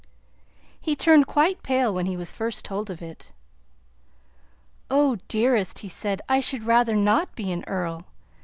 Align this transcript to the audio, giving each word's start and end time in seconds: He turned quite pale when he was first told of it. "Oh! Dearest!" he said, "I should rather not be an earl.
He 0.79 0.95
turned 0.95 1.27
quite 1.27 1.61
pale 1.61 1.93
when 1.93 2.07
he 2.07 2.17
was 2.17 2.31
first 2.31 2.65
told 2.65 2.89
of 2.89 3.03
it. 3.03 3.31
"Oh! 4.89 5.19
Dearest!" 5.27 5.77
he 5.85 5.89
said, 5.89 6.23
"I 6.27 6.39
should 6.39 6.63
rather 6.63 6.95
not 6.95 7.35
be 7.35 7.51
an 7.51 7.63
earl. 7.67 8.07